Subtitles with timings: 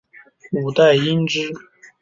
[0.53, 1.51] 五代因之。